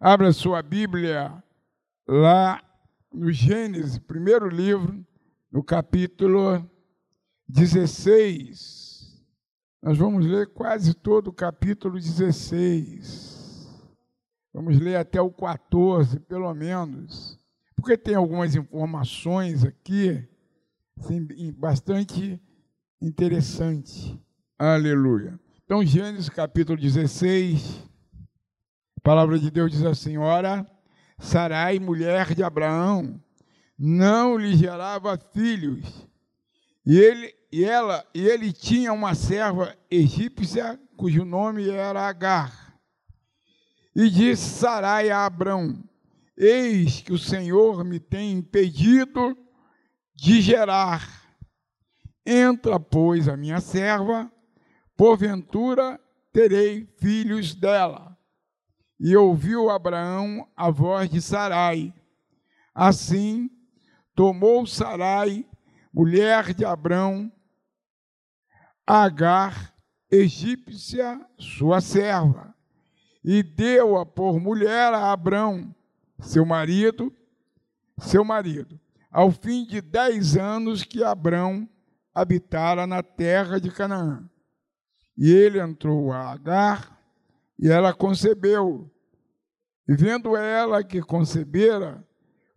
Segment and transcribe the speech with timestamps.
[0.00, 1.42] Abra sua Bíblia
[2.06, 2.62] lá
[3.12, 5.04] no Gênesis, primeiro livro,
[5.50, 6.64] no capítulo
[7.48, 9.20] 16.
[9.82, 13.82] Nós vamos ler quase todo o capítulo 16.
[14.54, 17.36] Vamos ler até o 14, pelo menos,
[17.74, 20.24] porque tem algumas informações aqui
[20.96, 22.40] assim, bastante
[23.02, 24.16] interessantes.
[24.56, 25.40] Aleluia.
[25.64, 27.88] Então, Gênesis capítulo 16,
[28.98, 30.66] a palavra de Deus diz assim: Ora,
[31.20, 33.22] Sarai, mulher de Abraão,
[33.78, 36.04] não lhe gerava filhos,
[36.84, 42.76] e ele, e ela, e ele tinha uma serva egípcia cujo nome era Agar.
[43.94, 45.80] E disse Sarai a Abraão:
[46.36, 49.38] Eis que o Senhor me tem impedido
[50.12, 51.08] de gerar.
[52.26, 54.28] Entra, pois, a minha serva,
[54.96, 56.00] porventura
[56.32, 58.17] terei filhos dela.
[58.98, 61.94] E ouviu Abraão a voz de Sarai.
[62.74, 63.50] Assim,
[64.14, 65.46] tomou Sarai,
[65.92, 67.30] mulher de Abraão,
[68.86, 69.74] Agar,
[70.10, 72.54] egípcia, sua serva,
[73.22, 75.74] e deu-a por mulher a Abraão,
[76.20, 77.14] seu marido,
[77.98, 81.68] seu marido, ao fim de dez anos que Abraão
[82.14, 84.28] habitara na terra de Canaã.
[85.16, 86.97] E ele entrou a Agar,
[87.58, 88.90] e ela concebeu.
[89.88, 92.06] E vendo ela que concebera,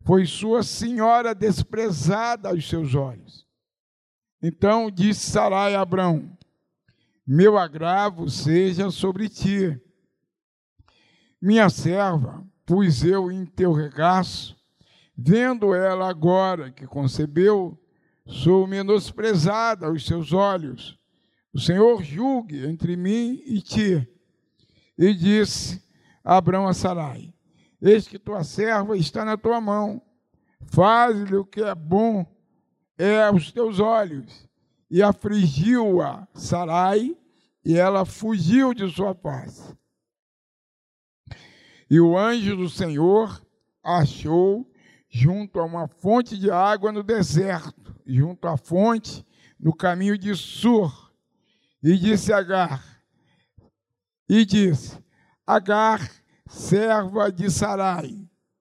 [0.03, 3.47] foi sua senhora desprezada aos seus olhos.
[4.41, 6.37] Então disse Sarai a Abrão:
[7.25, 9.79] Meu agravo seja sobre ti.
[11.41, 14.55] Minha serva, pus eu em teu regaço,
[15.17, 17.79] vendo ela agora que concebeu,
[18.27, 20.99] sou menosprezada aos seus olhos.
[21.53, 24.07] O Senhor julgue entre mim e ti
[25.01, 25.83] e disse
[26.23, 27.33] Abraão a Sarai:
[27.81, 29.99] Eis que tua serva está na tua mão,
[30.67, 32.23] faz-lhe o que é bom
[32.99, 34.47] é aos teus olhos.
[34.91, 37.17] E afligiu-a Sarai,
[37.65, 39.75] e ela fugiu de sua face.
[41.89, 43.41] E o anjo do Senhor
[43.83, 44.69] achou
[45.09, 49.25] junto a uma fonte de água no deserto, junto à fonte
[49.59, 51.11] no caminho de Sur,
[51.81, 52.90] e disse a Agar:
[54.33, 54.97] e disse:
[55.45, 56.09] Agar,
[56.47, 58.17] serva de Sarai,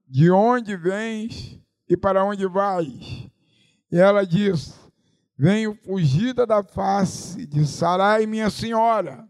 [0.08, 3.31] de onde vens e para onde vais?
[3.92, 4.75] E ela disse:
[5.38, 9.28] Venho fugida da face de Sarai, minha senhora.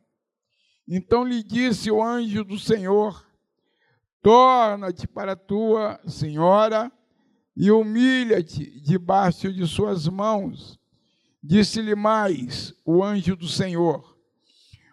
[0.89, 3.23] Então lhe disse o anjo do Senhor:
[4.23, 6.91] Torna-te para tua senhora
[7.55, 10.81] e humilha-te debaixo de suas mãos.
[11.43, 14.10] Disse-lhe mais o anjo do Senhor: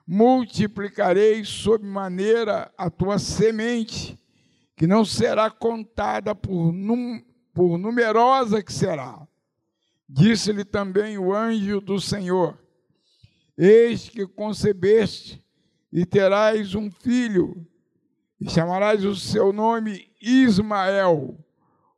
[0.07, 4.17] multiplicarei sob maneira a tua semente,
[4.73, 7.21] que não será contada por, num,
[7.53, 9.27] por numerosa que será.
[10.07, 12.57] Disse-lhe também o anjo do Senhor:
[13.57, 15.43] Eis que concebeste
[15.91, 17.67] e terás um filho,
[18.39, 21.37] e chamarás o seu nome Ismael,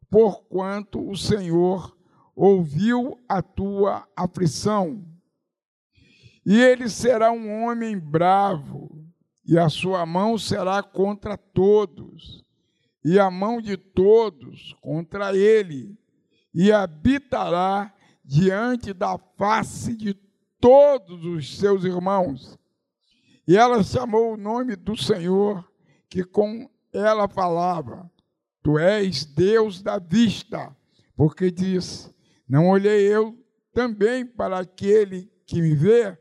[0.10, 1.96] porquanto o Senhor
[2.36, 5.04] ouviu a tua aflição.
[6.50, 8.90] E ele será um homem bravo,
[9.46, 12.44] e a sua mão será contra todos,
[13.06, 15.96] e a mão de todos contra ele,
[16.52, 17.94] e habitará
[18.26, 20.16] diante da face de
[20.60, 22.58] todos os seus irmãos.
[23.48, 25.64] E ela chamou o nome do Senhor,
[26.10, 28.12] que com ela falava:
[28.64, 30.76] Tu és Deus da vista,
[31.16, 32.12] porque diz:
[32.48, 33.38] Não olhei eu
[33.72, 36.19] também para aquele que me vê,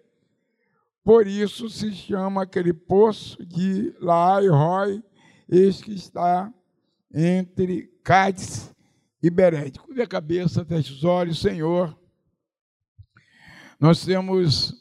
[1.09, 5.03] por isso se chama aquele poço de Laai-Roi,
[5.49, 6.53] este que está
[7.11, 8.75] entre Cádiz
[9.23, 9.79] e Berede.
[9.79, 11.99] Curve a cabeça, feche os olhos, Senhor.
[13.81, 14.75] Nós temos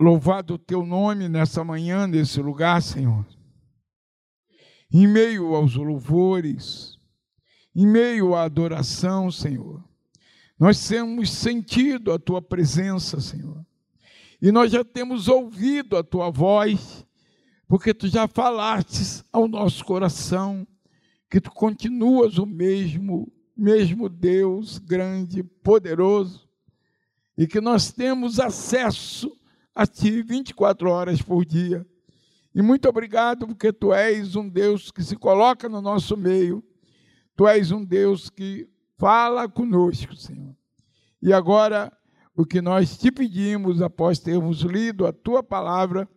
[0.00, 3.26] louvado o teu nome nessa manhã, nesse lugar, Senhor.
[4.90, 6.96] Em meio aos louvores,
[7.76, 9.86] em meio à adoração, Senhor.
[10.58, 13.62] Nós temos sentido a tua presença, Senhor.
[14.42, 17.06] E nós já temos ouvido a tua voz,
[17.68, 20.66] porque tu já falaste ao nosso coração
[21.30, 26.48] que tu continuas o mesmo, mesmo Deus grande, poderoso,
[27.38, 29.30] e que nós temos acesso
[29.72, 31.86] a ti 24 horas por dia.
[32.52, 36.64] E muito obrigado, porque tu és um Deus que se coloca no nosso meio,
[37.36, 38.68] tu és um Deus que
[38.98, 40.56] fala conosco, Senhor.
[41.22, 41.96] E agora
[42.34, 46.08] o que nós te pedimos após termos lido a tua palavra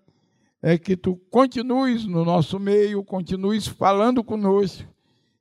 [0.62, 4.88] é que tu continues no nosso meio, continues falando conosco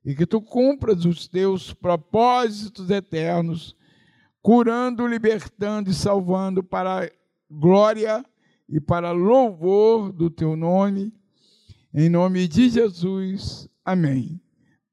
[0.03, 3.75] e que tu cumpras os teus propósitos eternos,
[4.41, 7.09] curando, libertando e salvando para
[7.49, 8.23] glória
[8.69, 11.11] e para louvor do teu nome.
[11.91, 13.67] Em nome de Jesus.
[13.83, 14.39] Amém.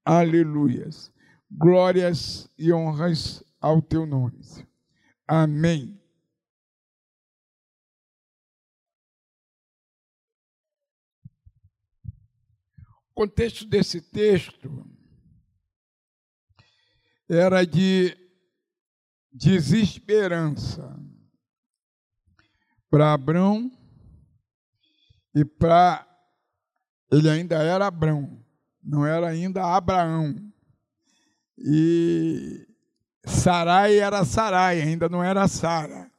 [0.05, 1.13] Aleluias.
[1.51, 4.41] Glórias e honras ao teu nome.
[5.35, 5.99] Amém.
[13.09, 14.87] O contexto desse texto
[17.31, 18.15] era de
[19.33, 20.95] desesperança
[22.91, 23.73] para Abrão
[25.35, 26.07] e para.
[27.11, 28.45] Ele ainda era Abrão,
[28.83, 30.53] não era ainda Abraão.
[31.57, 32.71] E
[33.25, 36.11] Sarai era Sarai, ainda não era Sara.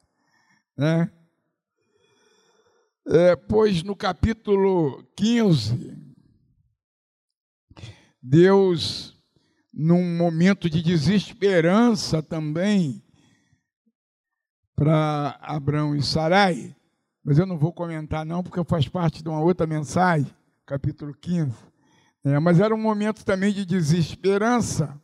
[0.76, 1.10] Né?
[3.06, 5.94] É, pois no capítulo 15,
[8.22, 9.14] Deus,
[9.72, 13.04] num momento de desesperança também,
[14.74, 16.74] para Abraão e Sarai,
[17.22, 20.34] mas eu não vou comentar não, porque faz parte de uma outra mensagem,
[20.66, 21.54] capítulo 15.
[22.24, 24.98] É, mas era um momento também de desesperança.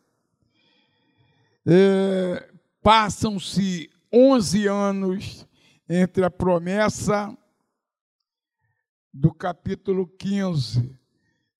[1.65, 5.47] É, Passam-se 11 anos
[5.87, 7.35] entre a promessa
[9.13, 10.97] do capítulo 15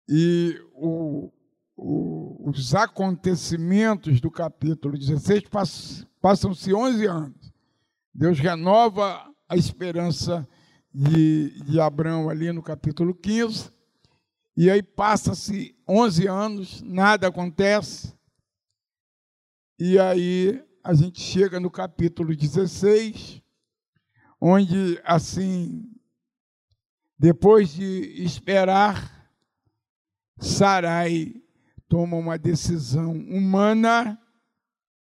[0.09, 1.31] e o,
[1.77, 5.43] o, os acontecimentos do capítulo 16,
[6.19, 7.53] passam-se 11 anos.
[8.11, 10.47] Deus renova a esperança
[10.91, 13.71] de, de Abraão ali no capítulo 15,
[14.57, 18.13] e aí passa-se 11 anos, nada acontece,
[19.83, 23.41] e aí a gente chega no capítulo 16,
[24.39, 25.91] onde, assim,
[27.17, 29.27] depois de esperar,
[30.37, 31.33] Sarai
[31.89, 34.21] toma uma decisão humana,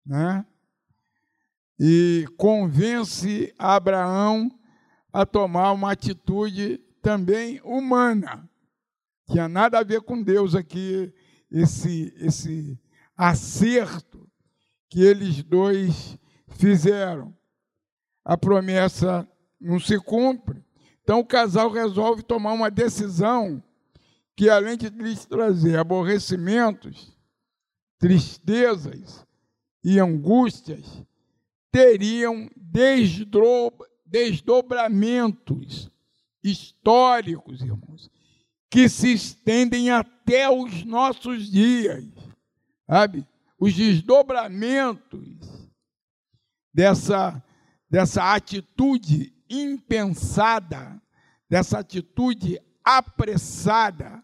[0.06, 0.46] né?
[1.76, 4.48] E convence Abraão
[5.12, 8.48] a tomar uma atitude também humana.
[9.28, 11.12] Tinha nada a ver com Deus aqui,
[11.50, 12.80] esse, esse
[13.16, 14.27] acerto
[14.88, 16.19] que eles dois
[16.49, 17.35] fizeram.
[18.25, 19.29] A promessa
[19.61, 20.64] não se cumpre.
[21.02, 23.62] Então o casal resolve tomar uma decisão
[24.37, 27.17] que, além de lhes trazer aborrecimentos,
[27.99, 29.26] tristezas
[29.82, 31.02] e angústias,
[31.73, 32.49] teriam
[34.06, 35.90] desdobramentos
[36.43, 38.11] históricos, irmãos,
[38.70, 42.05] que se estendem até os nossos dias,
[42.87, 43.26] sabe?
[43.58, 45.69] Os desdobramentos
[46.72, 47.43] dessa,
[47.90, 51.00] dessa atitude impensada,
[51.49, 54.22] dessa atitude apressada,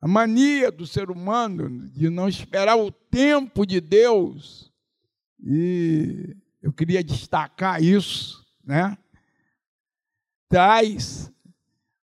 [0.00, 4.72] a mania do ser humano de não esperar o tempo de Deus
[5.46, 8.96] e eu queria destacar isso, né?
[10.48, 11.30] Traz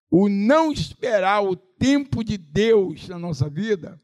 [0.10, 4.00] o não esperar o tempo de Deus na nossa vida,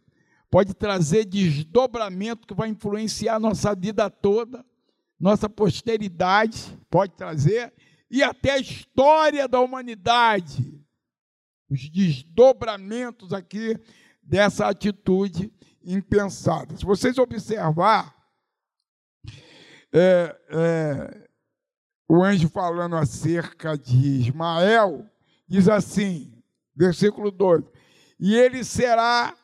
[0.49, 4.65] pode trazer desdobramento que vai influenciar a nossa vida toda,
[5.19, 7.73] nossa posteridade, pode trazer,
[8.09, 10.81] e até a história da humanidade.
[11.69, 13.77] Os desdobramentos aqui
[14.23, 15.51] dessa atitude
[15.83, 16.75] impensada.
[16.77, 18.15] Se vocês observar,
[19.91, 21.29] é, é,
[22.07, 25.05] o anjo falando acerca de Ismael,
[25.47, 26.41] diz assim,
[26.75, 27.69] versículo 12:
[28.19, 29.35] E ele será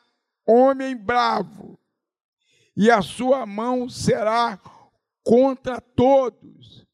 [0.46, 1.78] homem bravo,
[2.76, 4.60] e a sua mão será
[5.22, 6.84] contra todos,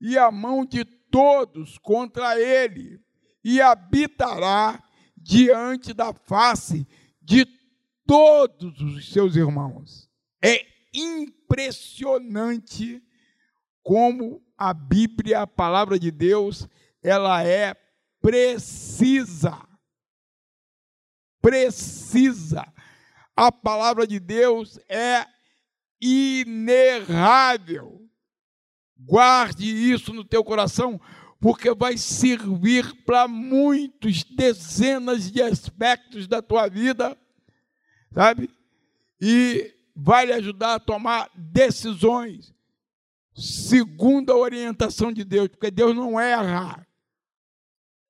[0.00, 3.00] e a mão de todos contra ele,
[3.44, 4.80] e habitará
[5.16, 6.86] diante da face
[7.20, 7.44] de
[8.06, 10.08] todos os seus irmãos.
[10.42, 13.02] É impressionante
[13.82, 16.66] como a Bíblia, a palavra de Deus,
[17.02, 17.74] ela é
[18.20, 19.69] precisa.
[21.40, 22.66] Precisa.
[23.36, 25.26] A palavra de Deus é
[26.00, 28.08] inerrável.
[28.98, 31.00] Guarde isso no teu coração,
[31.40, 37.16] porque vai servir para muitos dezenas de aspectos da tua vida,
[38.12, 38.50] sabe?
[39.20, 42.54] E vai lhe ajudar a tomar decisões
[43.34, 46.86] segundo a orientação de Deus, porque Deus não erra.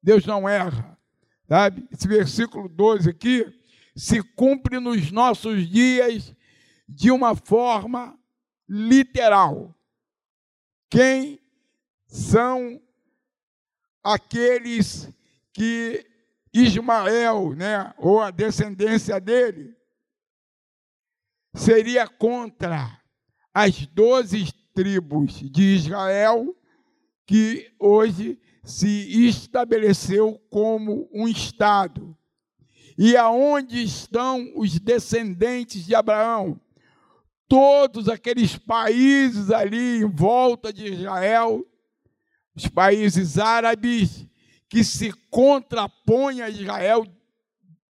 [0.02, 0.89] Deus não erra.
[1.50, 1.84] Sabe?
[1.90, 3.44] Esse versículo 12 aqui
[3.96, 6.32] se cumpre nos nossos dias
[6.88, 8.16] de uma forma
[8.68, 9.74] literal.
[10.88, 11.40] Quem
[12.06, 12.80] são
[14.00, 15.12] aqueles
[15.52, 16.06] que
[16.54, 19.76] Ismael, né, ou a descendência dele,
[21.52, 22.96] seria contra
[23.52, 26.56] as doze tribos de Israel,
[27.26, 32.16] que hoje se estabeleceu como um Estado.
[32.98, 36.60] E aonde estão os descendentes de Abraão?
[37.48, 41.66] Todos aqueles países ali em volta de Israel,
[42.54, 44.26] os países árabes,
[44.68, 47.04] que se contrapõem a Israel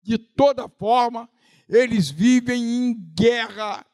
[0.04, 1.30] de toda forma,
[1.68, 3.86] eles vivem em guerra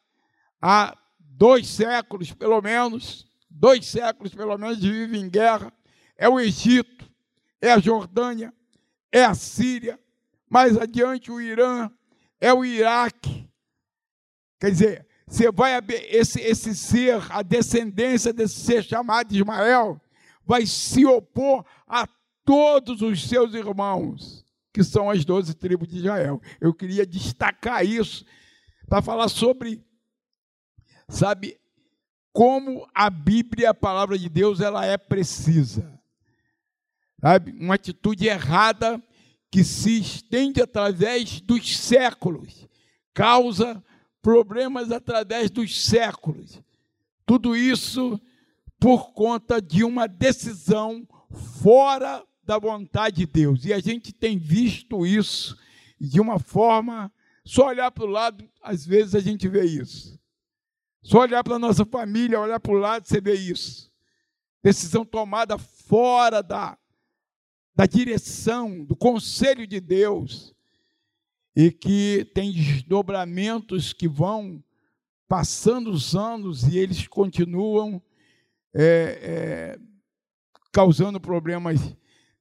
[0.61, 5.73] há dois séculos, pelo menos, dois séculos pelo menos, vivem em guerra.
[6.17, 7.09] É o Egito,
[7.61, 8.53] é a Jordânia,
[9.11, 9.99] é a Síria,
[10.49, 11.89] mais adiante o Irã,
[12.39, 13.49] é o Iraque.
[14.59, 15.73] Quer dizer, você vai
[16.09, 19.99] esse, esse ser, a descendência desse ser chamado Ismael,
[20.45, 22.07] vai se opor a
[22.45, 26.41] todos os seus irmãos, que são as doze tribos de Israel.
[26.59, 28.25] Eu queria destacar isso
[28.87, 29.83] para falar sobre,
[31.07, 31.57] sabe,
[32.31, 35.99] como a Bíblia, a palavra de Deus, ela é precisa.
[37.23, 39.01] Sabe, uma atitude errada
[39.49, 42.67] que se estende através dos séculos,
[43.13, 43.81] causa
[44.21, 46.61] problemas através dos séculos.
[47.25, 48.19] Tudo isso
[48.77, 51.07] por conta de uma decisão
[51.61, 53.63] fora da vontade de Deus.
[53.63, 55.57] E a gente tem visto isso
[55.97, 57.09] de uma forma,
[57.45, 60.19] só olhar para o lado, às vezes a gente vê isso.
[61.01, 63.89] Só olhar para a nossa família, olhar para o lado, você vê isso.
[64.61, 66.77] Decisão tomada fora da,
[67.75, 70.53] da direção, do conselho de Deus,
[71.55, 74.63] e que tem desdobramentos que vão
[75.27, 78.01] passando os anos e eles continuam
[78.73, 79.79] é, é,
[80.71, 81.95] causando problemas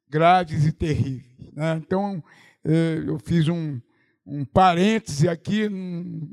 [0.09, 1.53] graves e terríveis.
[1.53, 1.77] Né?
[1.77, 2.23] Então,
[2.65, 3.81] eh, eu fiz um,
[4.25, 5.69] um parêntese aqui,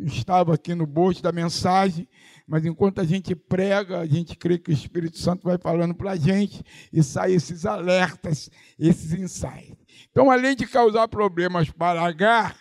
[0.01, 2.07] estava aqui no bolso da mensagem,
[2.47, 6.11] mas enquanto a gente prega, a gente crê que o Espírito Santo vai falando para
[6.11, 9.77] a gente e sai esses alertas, esses ensaios.
[10.11, 12.57] Então, além de causar problemas para Agar,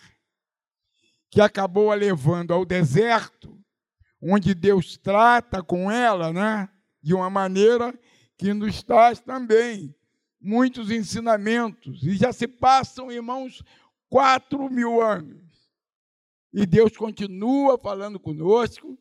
[1.29, 3.55] que acabou a levando ao deserto,
[4.21, 6.67] onde Deus trata com ela, né,
[7.01, 7.97] de uma maneira
[8.37, 9.95] que nos traz também
[10.41, 13.61] muitos ensinamentos, e já se passam, irmãos,
[14.09, 15.37] quatro mil anos.
[16.51, 18.97] E Deus continua falando conosco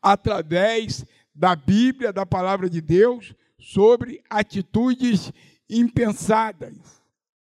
[0.00, 1.04] através
[1.34, 5.32] da Bíblia, da palavra de Deus, sobre atitudes
[5.68, 7.02] impensadas,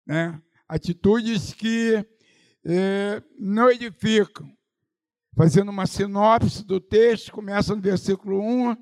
[0.04, 0.40] né?
[0.68, 2.04] atitudes que
[2.64, 4.50] eh, não edificam.
[5.36, 8.76] Fazendo uma sinopse do texto, começa no versículo 1.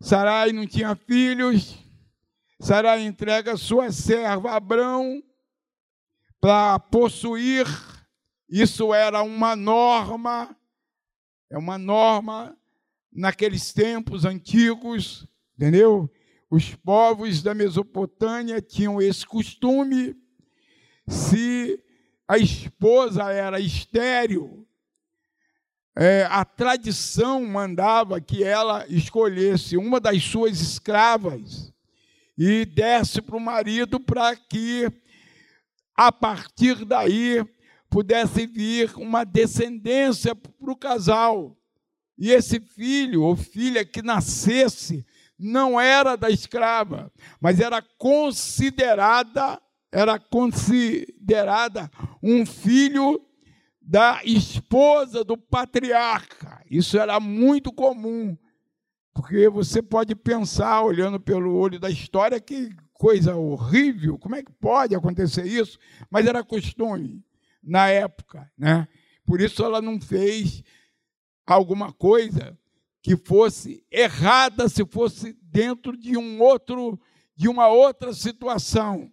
[0.00, 1.78] Sarai não tinha filhos,
[2.60, 5.22] Sarai entrega sua serva Abrão
[6.40, 7.66] para possuir.
[8.48, 10.56] Isso era uma norma,
[11.50, 12.56] é uma norma
[13.12, 15.26] naqueles tempos antigos,
[15.56, 16.10] entendeu?
[16.50, 20.16] Os povos da Mesopotâmia tinham esse costume.
[21.06, 21.82] Se
[22.26, 24.66] a esposa era estéril,
[26.00, 31.72] é, a tradição mandava que ela escolhesse uma das suas escravas
[32.38, 34.88] e desse para o marido para que,
[35.98, 37.44] a partir daí,
[37.90, 41.58] pudesse vir uma descendência para o casal.
[42.16, 45.04] E esse filho ou filha que nascesse
[45.36, 51.90] não era da escrava, mas era considerada era considerada
[52.22, 53.20] um filho
[53.80, 56.62] da esposa do patriarca.
[56.70, 58.36] Isso era muito comum.
[59.14, 64.52] Porque você pode pensar, olhando pelo olho da história, que coisa horrível, como é que
[64.52, 65.78] pode acontecer isso?
[66.10, 67.24] Mas era costume
[67.62, 68.88] na época, né?
[69.24, 70.64] Por isso ela não fez
[71.46, 72.58] alguma coisa
[73.00, 77.00] que fosse errada se fosse dentro de um outro
[77.36, 79.12] de uma outra situação.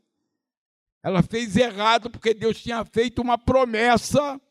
[1.04, 4.42] Ela fez errado porque Deus tinha feito uma promessa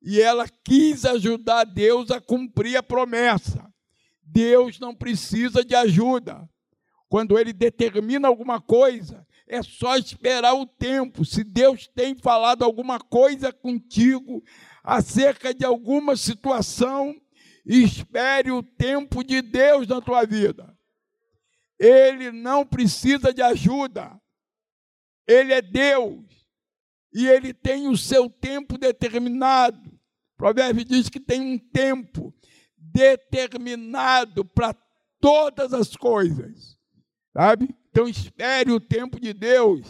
[0.00, 3.68] e ela quis ajudar Deus a cumprir a promessa.
[4.22, 6.48] Deus não precisa de ajuda.
[7.14, 11.24] Quando Ele determina alguma coisa, é só esperar o tempo.
[11.24, 14.42] Se Deus tem falado alguma coisa contigo
[14.82, 17.14] acerca de alguma situação,
[17.64, 20.76] espere o tempo de Deus na tua vida.
[21.78, 24.20] Ele não precisa de ajuda.
[25.24, 26.24] Ele é Deus.
[27.12, 29.88] E ele tem o seu tempo determinado.
[29.88, 32.34] O provérbio diz que tem um tempo
[32.76, 34.74] determinado para
[35.20, 36.76] todas as coisas,
[37.34, 37.74] sabe?
[37.90, 39.86] Então espere o tempo de Deus,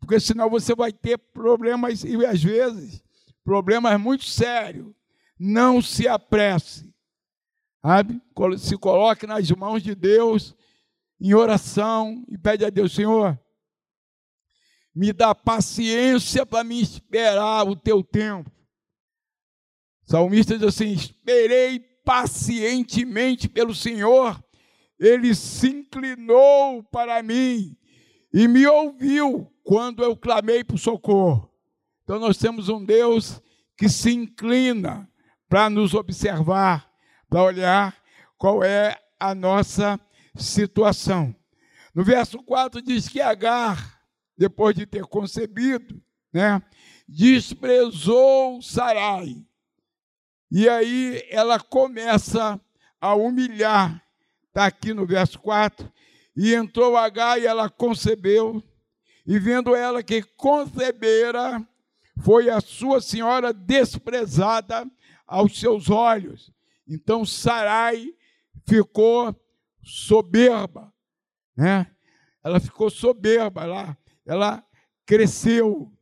[0.00, 3.02] porque senão você vai ter problemas, e às vezes,
[3.44, 4.94] problemas muito sérios.
[5.38, 6.92] Não se apresse,
[7.82, 8.20] sabe?
[8.58, 10.56] Se coloque nas mãos de Deus
[11.20, 13.38] em oração e pede a Deus, Senhor,
[14.94, 18.50] me dá paciência para me esperar o teu tempo.
[20.04, 24.42] Salmista diz assim: esperei pacientemente pelo Senhor,
[24.98, 27.76] ele se inclinou para mim
[28.32, 31.50] e me ouviu quando eu clamei por socorro.
[32.04, 33.40] Então nós temos um Deus
[33.76, 35.10] que se inclina
[35.48, 36.90] para nos observar,
[37.28, 37.96] para olhar
[38.38, 39.98] qual é a nossa
[40.36, 41.34] situação.
[41.94, 44.00] No verso 4 diz que Agar,
[44.36, 46.00] depois de ter concebido,
[46.32, 46.62] né,
[47.08, 49.44] desprezou Sarai.
[50.50, 52.60] E aí ela começa
[53.00, 54.05] a humilhar,
[54.56, 55.92] está aqui no verso 4.
[56.34, 58.62] E entrou Agar e ela concebeu,
[59.26, 61.66] e vendo ela que concebera,
[62.22, 64.90] foi a sua senhora desprezada
[65.26, 66.50] aos seus olhos.
[66.88, 68.14] Então Sarai
[68.66, 69.34] ficou
[69.82, 70.92] soberba,
[71.54, 71.86] né?
[72.42, 74.64] Ela ficou soberba lá, ela
[75.04, 75.92] cresceu.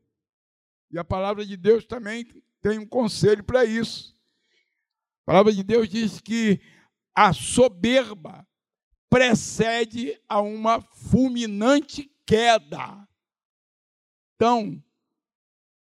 [0.90, 2.24] E a palavra de Deus também
[2.60, 4.14] tem um conselho para isso.
[5.22, 6.60] A palavra de Deus diz que
[7.14, 8.46] a soberba
[9.08, 13.06] precede a uma fulminante queda.
[14.34, 14.82] Então,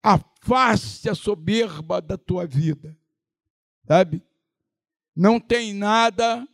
[0.03, 2.95] afaste a soberba da tua vida,
[3.87, 4.23] sabe?
[5.15, 6.47] Não tem nada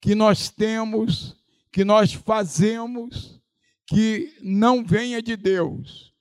[0.00, 1.36] que nós temos,
[1.72, 3.40] que nós fazemos,
[3.86, 6.14] que não venha de Deus.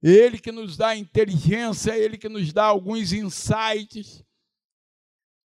[0.00, 4.24] Ele que nos dá inteligência, ele que nos dá alguns insights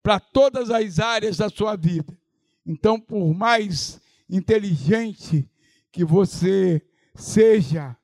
[0.08, 2.16] para todas as áreas da sua vida.
[2.64, 5.46] Então, por mais inteligente
[5.92, 6.80] que você
[7.14, 7.94] seja,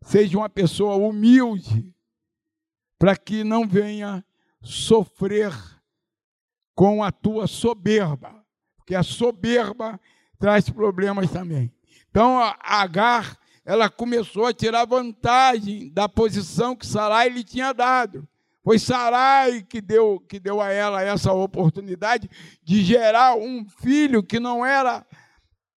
[0.00, 1.94] seja uma pessoa humilde,
[2.98, 4.24] para que não venha
[4.62, 5.52] sofrer
[6.74, 8.42] com a tua soberba,
[8.78, 10.00] porque a soberba
[10.38, 11.70] traz problemas também.
[12.08, 18.26] Então, Agar, ela começou a tirar vantagem da posição que Sarai lhe tinha dado.
[18.64, 22.30] Foi Sarai que deu, que deu a ela essa oportunidade
[22.62, 25.04] de gerar um filho que não era,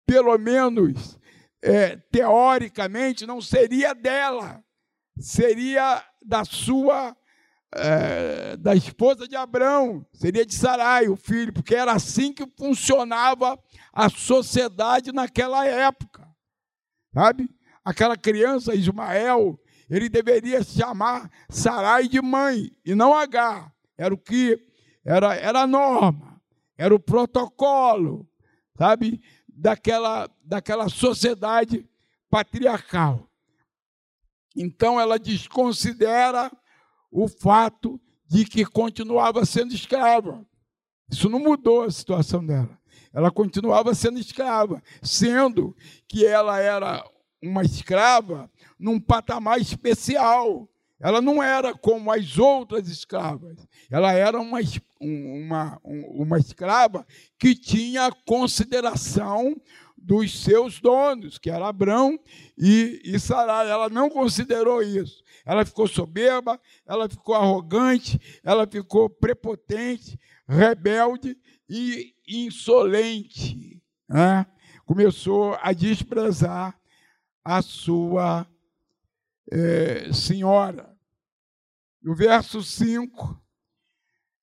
[0.05, 1.17] pelo menos
[1.63, 4.63] é, teoricamente, não seria dela,
[5.17, 7.17] seria da sua,
[7.73, 13.59] é, da esposa de Abraão, seria de Sarai, o filho, porque era assim que funcionava
[13.91, 16.27] a sociedade naquela época,
[17.11, 17.49] sabe?
[17.83, 23.71] Aquela criança, Ismael, ele deveria chamar Sarai de mãe e não H.
[23.97, 24.59] Era o que
[25.03, 26.41] era, era a norma,
[26.77, 28.27] era o protocolo,
[28.75, 31.87] sabe, daquela, daquela sociedade
[32.29, 33.29] patriarcal.
[34.55, 36.51] Então ela desconsidera
[37.11, 40.45] o fato de que continuava sendo escrava.
[41.09, 42.77] Isso não mudou a situação dela.
[43.13, 45.75] Ela continuava sendo escrava, sendo
[46.07, 47.05] que ela era
[47.41, 50.67] uma escrava num patamar especial.
[50.99, 53.57] Ela não era como as outras escravas.
[53.91, 54.59] Ela era uma,
[54.99, 57.05] uma, uma escrava
[57.37, 59.55] que tinha consideração
[59.97, 62.17] dos seus donos, que era Abrão
[62.57, 63.69] e, e Sarai.
[63.69, 65.23] Ela não considerou isso.
[65.45, 73.81] Ela ficou soberba, ela ficou arrogante, ela ficou prepotente, rebelde e insolente.
[74.07, 74.45] Né?
[74.85, 76.79] Começou a desprezar
[77.45, 78.47] a sua
[79.51, 80.91] é, senhora.
[82.01, 83.39] No verso 5,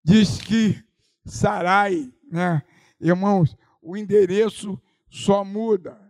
[0.05, 0.83] diz que
[1.25, 2.63] Sarai, né,
[3.01, 6.01] irmãos, o endereço só muda.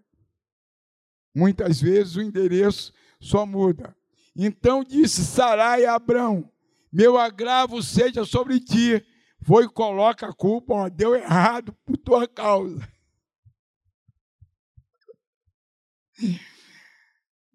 [1.34, 3.96] Muitas vezes o endereço só muda.
[4.36, 6.50] Então disse Sarai a Abrão:
[6.92, 9.04] Meu agravo seja sobre ti.
[9.44, 12.80] Foi coloca a culpa, ó, deu errado por tua causa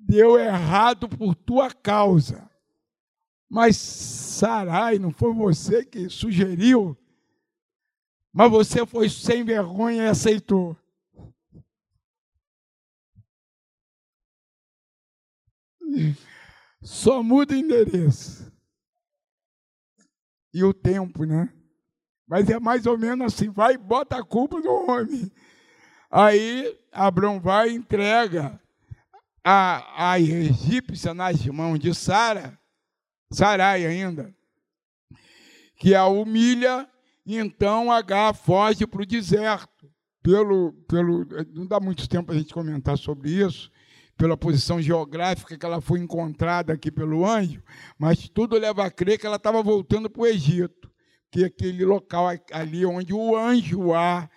[0.07, 2.49] deu errado por tua causa.
[3.49, 6.97] Mas Sarai, não foi você que sugeriu,
[8.31, 10.77] mas você foi sem vergonha e aceitou.
[16.81, 18.51] Só muda o endereço.
[20.53, 21.53] E o tempo, né?
[22.25, 25.31] Mas é mais ou menos assim, vai e bota a culpa no homem.
[26.09, 28.59] Aí Abraão vai e entrega
[29.49, 32.59] a, a egípcia nas mãos de Sara,
[33.31, 34.35] Sarai ainda,
[35.77, 36.85] que a humilha,
[37.25, 39.89] e então H foge para o deserto.
[40.21, 43.71] Pelo, pelo, não dá muito tempo a gente comentar sobre isso,
[44.17, 47.63] pela posição geográfica que ela foi encontrada aqui pelo anjo,
[47.97, 50.91] mas tudo leva a crer que ela estava voltando para o Egito,
[51.31, 54.29] que aquele local ali onde o anjo a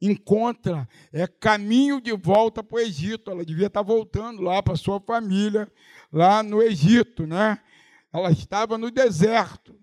[0.00, 3.30] encontra é caminho de volta para o Egito.
[3.30, 5.70] Ela devia estar voltando lá para sua família,
[6.12, 7.60] lá no Egito, né?
[8.12, 9.78] Ela estava no deserto.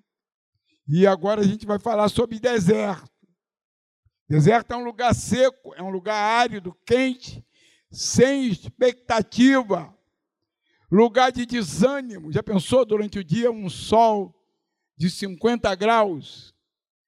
[0.88, 3.10] E agora a gente vai falar sobre deserto.
[4.28, 7.46] Deserto é um lugar seco, é um lugar árido, quente,
[7.92, 9.94] sem expectativa.
[10.92, 12.32] Lugar de desânimo.
[12.32, 14.34] Já pensou durante o dia um sol
[14.98, 16.54] de 50 graus,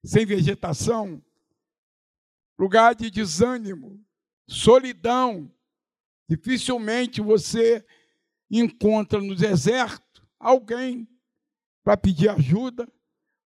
[0.03, 1.21] sem vegetação?
[2.57, 4.03] Lugar de desânimo,
[4.47, 5.51] solidão.
[6.27, 7.85] Dificilmente você
[8.49, 11.07] encontra no deserto alguém
[11.83, 12.87] para pedir ajuda,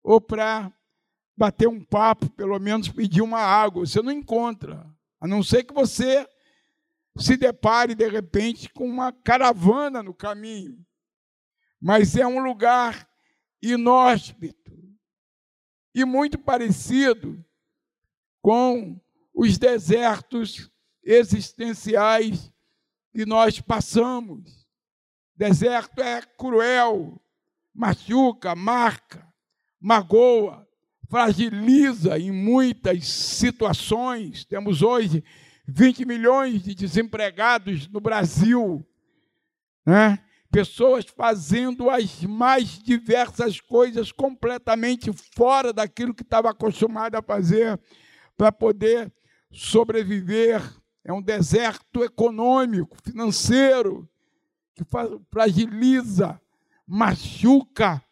[0.03, 0.73] ou para
[1.37, 3.85] bater um papo, pelo menos pedir uma água.
[3.85, 4.87] Você não encontra,
[5.21, 6.27] a não ser que você
[7.17, 10.85] se depare de repente com uma caravana no caminho.
[11.81, 13.09] Mas é um lugar
[13.63, 14.73] inóspito
[15.95, 17.45] e muito parecido
[18.41, 19.01] com
[19.35, 20.71] os desertos
[21.03, 22.53] existenciais
[23.13, 24.67] que nós passamos.
[25.35, 27.21] Deserto é cruel,
[27.75, 29.27] machuca, marca,
[29.81, 30.67] magoa,
[31.09, 34.45] fragiliza em muitas situações.
[34.45, 35.25] Temos hoje
[35.67, 38.87] 20 milhões de desempregados no Brasil,
[39.87, 40.19] né?
[40.51, 47.81] pessoas fazendo as mais diversas coisas completamente fora daquilo que estava acostumado a fazer
[48.41, 49.13] para poder
[49.53, 50.63] sobreviver.
[51.05, 54.09] É um deserto econômico, financeiro,
[54.75, 54.83] que
[55.31, 56.41] fragiliza,
[56.87, 58.03] machuca,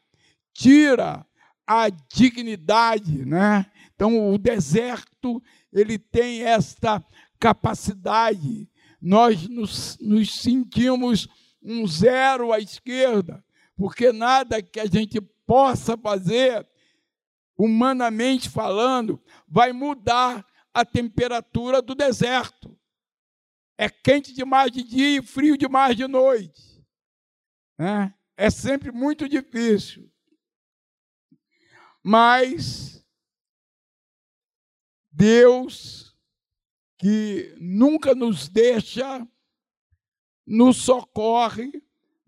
[0.52, 1.24] tira
[1.66, 3.64] a dignidade, né?
[3.94, 7.02] Então o deserto ele tem esta
[7.40, 8.68] capacidade.
[9.00, 11.26] Nós nos, nos sentimos
[11.62, 13.42] um zero à esquerda,
[13.74, 16.68] porque nada que a gente possa fazer,
[17.58, 22.78] humanamente falando, vai mudar a temperatura do deserto.
[23.76, 26.84] É quente demais de dia e frio demais de noite.
[27.76, 28.14] Né?
[28.36, 30.10] É sempre muito difícil.
[32.02, 33.04] Mas
[35.10, 36.16] Deus,
[36.96, 39.26] que nunca nos deixa,
[40.46, 41.72] nos socorre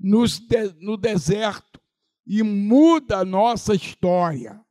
[0.01, 1.81] nos de, no deserto
[2.27, 4.65] e muda a nossa história.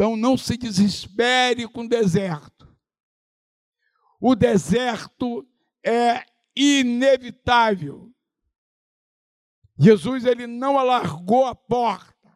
[0.00, 2.74] Então não se desespere com o deserto.
[4.18, 5.46] O deserto
[5.84, 6.24] é
[6.56, 8.10] inevitável.
[9.78, 12.34] Jesus ele não alargou a porta.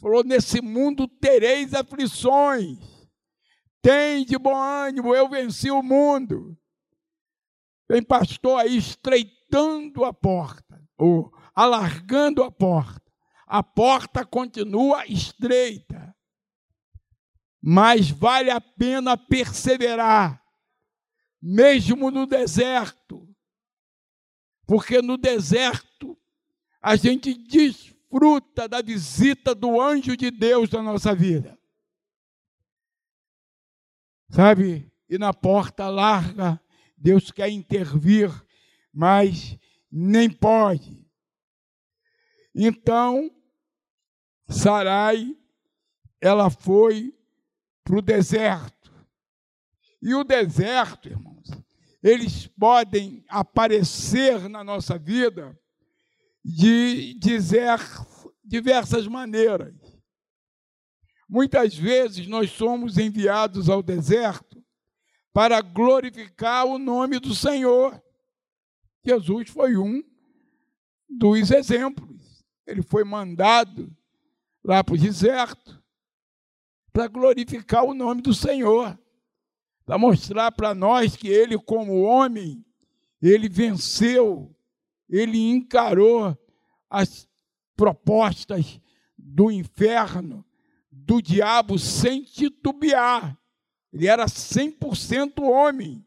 [0.00, 2.80] Falou: Nesse mundo tereis aflições.
[3.80, 6.58] Tem de bom ânimo, eu venci o mundo.
[7.86, 13.08] Tem pastor aí estreitando a porta, ou alargando a porta.
[13.46, 16.07] A porta continua estreita.
[17.70, 20.42] Mas vale a pena perseverar,
[21.38, 23.28] mesmo no deserto.
[24.66, 26.18] Porque no deserto
[26.80, 31.58] a gente desfruta da visita do anjo de Deus na nossa vida.
[34.30, 34.90] Sabe?
[35.06, 36.58] E na porta larga,
[36.96, 38.30] Deus quer intervir,
[38.90, 39.58] mas
[39.92, 41.06] nem pode.
[42.54, 43.30] Então,
[44.48, 45.36] Sarai,
[46.18, 47.17] ela foi
[47.88, 48.92] para o deserto.
[50.02, 51.50] E o deserto, irmãos,
[52.02, 55.58] eles podem aparecer na nossa vida
[56.44, 57.78] de dizer
[58.44, 59.74] diversas maneiras.
[61.26, 64.62] Muitas vezes nós somos enviados ao deserto
[65.32, 68.02] para glorificar o nome do Senhor.
[69.02, 70.02] Jesus foi um
[71.08, 72.44] dos exemplos.
[72.66, 73.90] Ele foi mandado
[74.62, 75.82] lá para o deserto
[76.92, 78.98] para glorificar o nome do Senhor,
[79.84, 82.64] para mostrar para nós que ele, como homem,
[83.20, 84.54] ele venceu
[85.08, 86.36] ele encarou
[86.90, 87.26] as
[87.76, 88.80] propostas
[89.16, 90.44] do inferno,
[90.90, 93.38] do diabo, sem titubear.
[93.92, 96.04] Ele era 100% homem.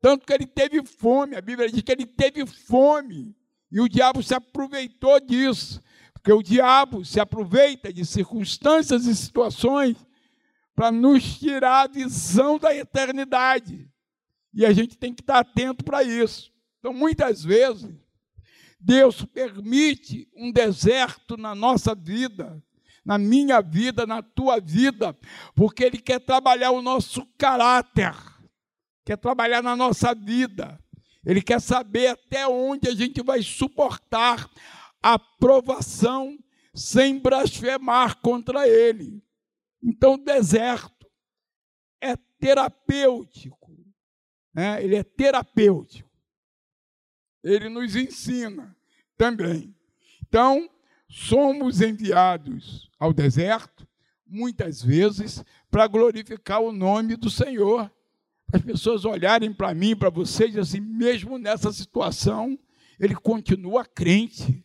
[0.00, 1.34] Tanto que ele teve fome.
[1.34, 3.34] A Bíblia diz que ele teve fome.
[3.70, 5.80] E o diabo se aproveitou disso.
[6.24, 9.94] Porque o diabo se aproveita de circunstâncias e situações
[10.74, 13.86] para nos tirar a visão da eternidade.
[14.54, 16.50] E a gente tem que estar atento para isso.
[16.78, 17.94] Então, muitas vezes,
[18.80, 22.58] Deus permite um deserto na nossa vida,
[23.04, 25.14] na minha vida, na tua vida,
[25.54, 28.16] porque Ele quer trabalhar o nosso caráter,
[29.04, 30.82] quer trabalhar na nossa vida.
[31.26, 34.48] Ele quer saber até onde a gente vai suportar
[35.04, 36.38] a provação
[36.72, 39.22] sem blasfemar contra ele.
[39.82, 41.06] Então, o deserto
[42.00, 43.70] é terapêutico,
[44.54, 44.82] né?
[44.82, 46.08] ele é terapêutico.
[47.42, 48.74] Ele nos ensina
[49.14, 49.76] também.
[50.26, 50.70] Então,
[51.06, 53.86] somos enviados ao deserto,
[54.26, 57.92] muitas vezes, para glorificar o nome do Senhor.
[58.50, 62.58] As pessoas olharem para mim, para você, dizem assim: mesmo nessa situação,
[62.98, 64.64] ele continua crente,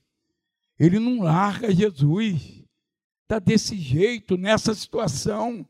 [0.80, 2.63] ele não larga Jesus
[3.24, 5.68] está desse jeito, nessa situação,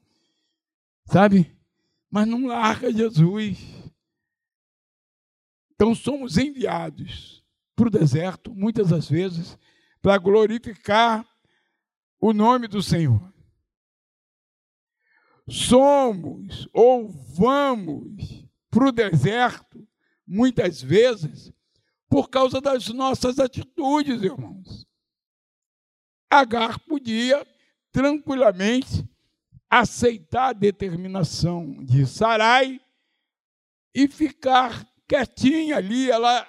[1.05, 1.57] sabe?
[2.09, 3.59] Mas não larga Jesus.
[5.73, 7.43] Então somos enviados
[7.75, 9.57] para o deserto, muitas das vezes,
[10.01, 11.27] para glorificar
[12.19, 13.21] o nome do Senhor.
[15.49, 19.85] Somos ou vamos para o deserto,
[20.25, 21.51] muitas vezes,
[22.07, 24.88] por causa das nossas atitudes, irmãos.
[26.29, 27.45] Agar podia
[27.91, 29.03] tranquilamente
[29.69, 32.79] aceitar a determinação de Sarai
[33.93, 36.09] e ficar quietinha ali.
[36.09, 36.47] Ela,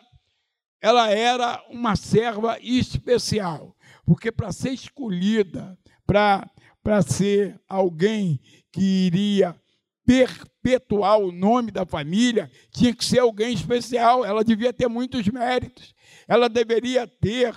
[0.81, 8.41] ela era uma serva especial, porque para ser escolhida, para ser alguém
[8.73, 9.59] que iria
[10.05, 14.25] perpetuar o nome da família, tinha que ser alguém especial.
[14.25, 15.95] Ela devia ter muitos méritos.
[16.27, 17.55] Ela deveria ter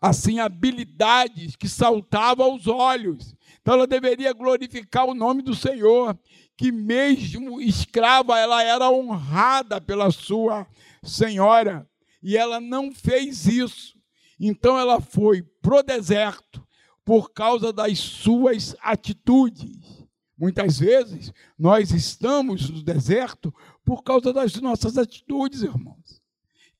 [0.00, 3.34] assim habilidades que saltavam aos olhos.
[3.60, 6.18] Então ela deveria glorificar o nome do Senhor,
[6.56, 10.66] que mesmo escrava, ela era honrada pela sua
[11.02, 11.88] senhora,
[12.22, 13.96] e ela não fez isso.
[14.38, 16.66] Então ela foi pro deserto
[17.04, 20.06] por causa das suas atitudes.
[20.36, 23.52] Muitas vezes nós estamos no deserto
[23.84, 26.18] por causa das nossas atitudes, irmãos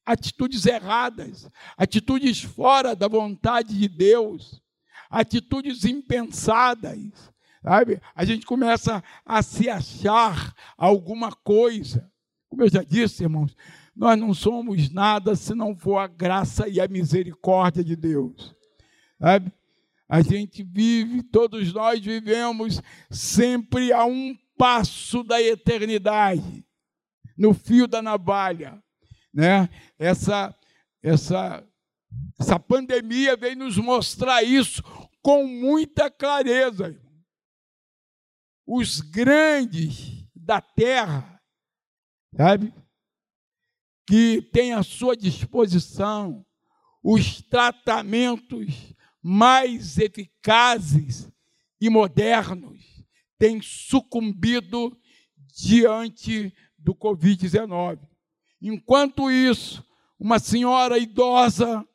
[0.08, 4.62] atitudes erradas, atitudes fora da vontade de Deus,
[5.10, 7.30] atitudes impensadas.
[7.62, 8.00] Sabe?
[8.14, 12.10] A gente começa a se achar alguma coisa.
[12.48, 13.54] Como eu já disse, irmãos,
[13.94, 18.56] nós não somos nada se não for a graça e a misericórdia de Deus.
[19.20, 19.52] Sabe?
[20.08, 26.64] A gente vive, todos nós vivemos sempre a um passo da eternidade,
[27.36, 28.82] no fio da navalha
[29.32, 29.68] né?
[29.98, 30.54] Essa
[31.02, 31.64] essa
[32.38, 34.82] essa pandemia veio nos mostrar isso
[35.22, 36.98] com muita clareza.
[38.66, 41.40] Os grandes da terra,
[42.34, 42.72] sabe?
[44.06, 46.44] Que têm à sua disposição
[47.02, 51.30] os tratamentos mais eficazes
[51.80, 53.04] e modernos,
[53.38, 54.98] têm sucumbido
[55.54, 58.07] diante do Covid-19.
[58.60, 59.84] Enquanto isso,
[60.18, 61.86] uma senhora idosa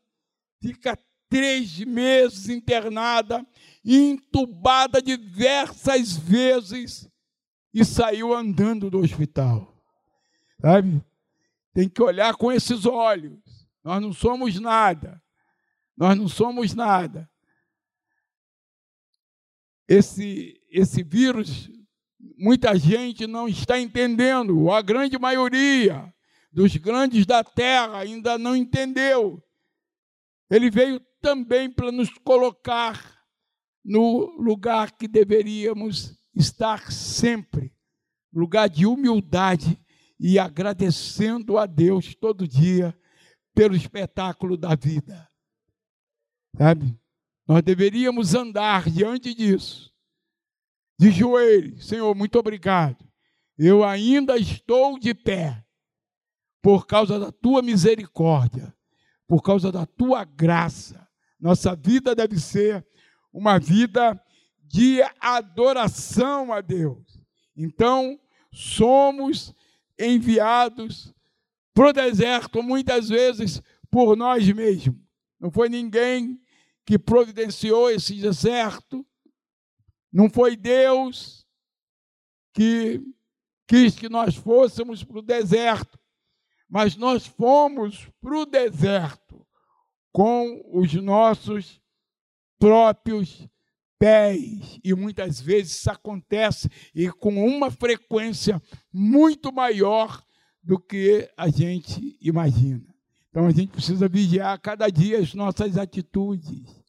[0.61, 0.97] fica
[1.29, 3.45] três meses internada,
[3.83, 7.09] entubada diversas vezes
[7.73, 9.75] e saiu andando do hospital.
[10.61, 11.03] Sabe?
[11.73, 13.39] Tem que olhar com esses olhos.
[13.83, 15.21] Nós não somos nada.
[15.97, 17.29] Nós não somos nada.
[19.87, 21.69] Esse, esse vírus,
[22.37, 26.13] muita gente não está entendendo, a grande maioria
[26.53, 29.43] dos grandes da terra ainda não entendeu.
[30.49, 33.19] Ele veio também para nos colocar
[33.83, 37.73] no lugar que deveríamos estar sempre
[38.31, 39.79] lugar de humildade
[40.19, 42.97] e agradecendo a Deus todo dia
[43.53, 45.27] pelo espetáculo da vida.
[46.57, 46.97] Sabe?
[47.47, 49.91] Nós deveríamos andar diante disso,
[50.99, 51.87] de joelhos.
[51.87, 53.05] Senhor, muito obrigado.
[53.57, 55.63] Eu ainda estou de pé
[56.63, 58.73] por causa da tua misericórdia,
[59.27, 61.05] por causa da tua graça.
[61.37, 62.87] Nossa vida deve ser
[63.33, 64.17] uma vida
[64.63, 67.21] de adoração a Deus.
[67.53, 68.17] Então,
[68.49, 69.53] somos
[69.99, 71.13] enviados
[71.73, 74.95] para o deserto muitas vezes por nós mesmos.
[75.37, 76.41] Não foi ninguém
[76.85, 79.05] que providenciou esse deserto,
[80.09, 81.45] não foi Deus
[82.53, 83.01] que
[83.67, 85.99] quis que nós fôssemos para o deserto
[86.73, 89.45] mas nós fomos para o deserto
[90.11, 91.79] com os nossos
[92.57, 93.47] próprios
[93.99, 94.79] pés.
[94.83, 98.59] E muitas vezes isso acontece e com uma frequência
[98.91, 100.25] muito maior
[100.63, 102.83] do que a gente imagina.
[103.29, 106.83] Então a gente precisa vigiar cada dia as nossas atitudes.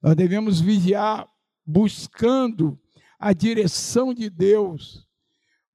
[0.00, 1.28] Nós devemos vigiar
[1.66, 2.80] buscando
[3.18, 5.06] a direção de Deus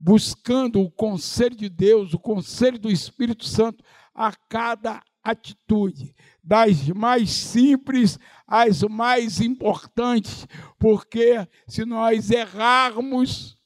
[0.05, 7.31] buscando o conselho de Deus, o conselho do Espírito Santo a cada atitude, das mais
[7.31, 10.45] simples às mais importantes,
[10.77, 13.57] porque se nós errarmos,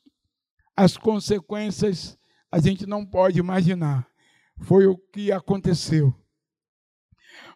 [0.77, 2.17] as consequências
[2.49, 4.07] a gente não pode imaginar.
[4.61, 6.15] Foi o que aconteceu.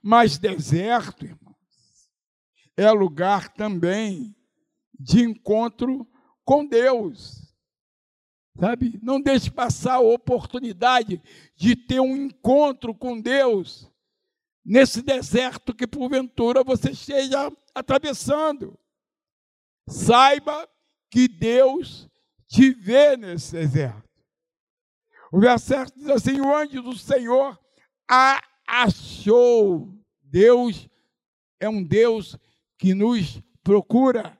[0.01, 1.55] Mas deserto, irmãos,
[2.75, 4.35] é lugar também
[4.99, 6.05] de encontro
[6.43, 7.42] com Deus.
[8.59, 8.99] Sabe?
[9.01, 11.21] Não deixe passar a oportunidade
[11.55, 13.91] de ter um encontro com Deus
[14.63, 18.77] nesse deserto que porventura você esteja atravessando.
[19.87, 20.69] Saiba
[21.09, 22.07] que Deus
[22.47, 24.03] te vê nesse deserto.
[25.31, 27.59] O verso diz assim: o anjo do Senhor
[28.07, 29.91] a achou.
[30.21, 30.87] Deus
[31.59, 32.37] é um Deus
[32.77, 34.37] que nos procura.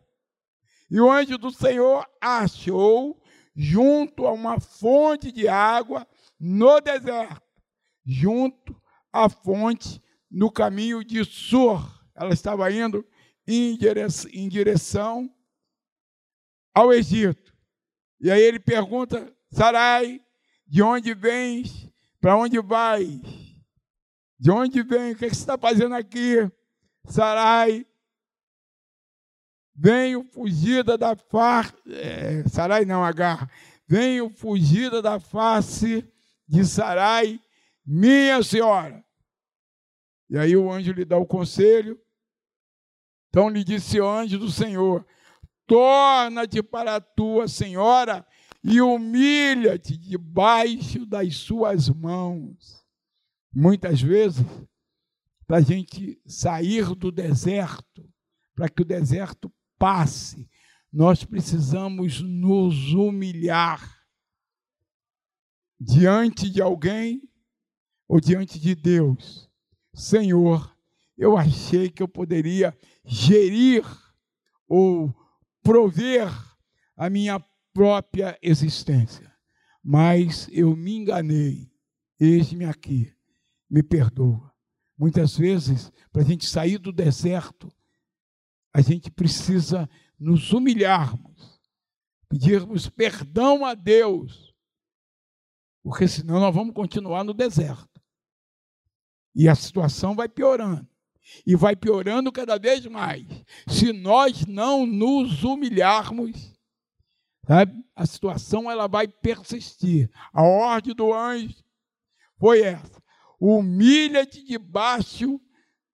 [0.90, 3.23] E o anjo do Senhor achou
[3.56, 6.08] junto a uma fonte de água
[6.40, 7.42] no deserto,
[8.06, 8.76] junto
[9.12, 11.82] à fonte no caminho de Sur.
[12.16, 13.06] Ela estava indo
[13.48, 15.30] em direção, em direção
[16.74, 17.54] ao Egito.
[18.20, 20.22] E aí ele pergunta: Sarai,
[20.66, 21.90] de onde vens?
[22.20, 23.22] Para onde vais?
[24.40, 25.12] De onde vem?
[25.12, 26.36] O que, é que você está fazendo aqui?
[27.06, 27.86] Sarai,
[29.76, 31.74] venho fugida da face.
[31.88, 33.50] É, Sarai não, Agar.
[33.88, 36.08] Venho fugida da face
[36.48, 37.40] de Sarai,
[37.86, 39.04] minha senhora.
[40.30, 42.00] E aí o anjo lhe dá o conselho.
[43.30, 45.06] Então lhe disse o anjo do Senhor:
[45.66, 48.26] Torna-te para a tua senhora
[48.64, 52.84] e humilha-te debaixo das suas mãos.
[53.54, 54.46] Muitas vezes,
[55.46, 58.10] para a gente sair do deserto,
[58.56, 59.52] para que o deserto
[59.84, 60.50] passe,
[60.92, 63.82] nós precisamos nos humilhar
[65.78, 67.22] diante de alguém
[68.08, 69.52] ou diante de Deus
[69.94, 70.76] Senhor,
[71.18, 73.84] eu achei que eu poderia gerir
[74.68, 75.14] ou
[75.62, 76.28] prover
[76.98, 77.40] a minha
[77.74, 79.32] própria existência,
[79.84, 81.72] mas eu me enganei.
[82.20, 83.14] Eis-me aqui,
[83.70, 84.52] me perdoa.
[84.98, 87.72] Muitas vezes, para a gente sair do deserto,
[88.74, 89.88] a gente precisa
[90.20, 91.62] nos humilharmos,
[92.28, 94.54] pedirmos perdão a Deus,
[95.84, 98.02] porque senão nós vamos continuar no deserto.
[99.36, 100.88] E a situação vai piorando.
[101.46, 103.26] E vai piorando cada vez mais.
[103.68, 106.54] Se nós não nos humilharmos,
[107.46, 107.84] sabe?
[107.96, 110.10] a situação ela vai persistir.
[110.34, 111.64] A ordem do anjo
[112.38, 113.02] foi essa:
[113.40, 115.40] humilha-te debaixo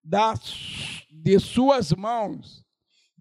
[0.03, 2.63] das, de suas mãos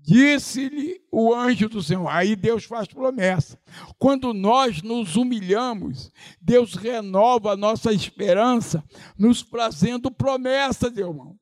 [0.09, 2.09] Disse-lhe o anjo do Senhor.
[2.09, 3.61] Aí Deus faz promessa.
[3.99, 8.83] Quando nós nos humilhamos, Deus renova a nossa esperança,
[9.18, 11.37] nos trazendo promessas, irmãos.